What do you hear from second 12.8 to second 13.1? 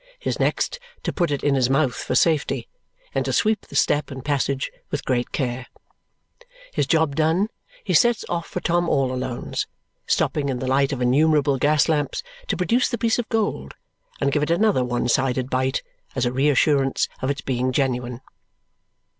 the